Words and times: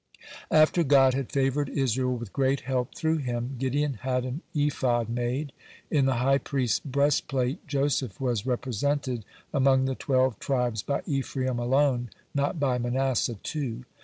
(100) 0.49 0.61
After 0.63 0.83
God 0.83 1.13
had 1.13 1.31
favored 1.31 1.69
Israel 1.69 2.17
with 2.17 2.33
great 2.33 2.61
help 2.61 2.95
through 2.95 3.17
him, 3.17 3.55
Gideon 3.59 3.99
had 4.01 4.25
an 4.25 4.41
ephod 4.55 5.09
made. 5.09 5.51
In 5.91 6.07
the 6.07 6.15
high 6.15 6.39
priest's 6.39 6.79
breastplate, 6.79 7.67
Joseph 7.67 8.19
was 8.19 8.43
represented 8.43 9.23
among 9.53 9.85
the 9.85 9.93
twelve 9.93 10.39
tribes 10.39 10.81
by 10.81 11.03
Ephraim 11.05 11.59
alone, 11.59 12.09
not 12.33 12.59
by 12.59 12.79
Manasseh, 12.79 13.35
too. 13.43 13.83